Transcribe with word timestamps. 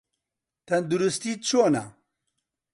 تەندروستیت 0.67 1.39
چۆنە؟ 1.47 1.83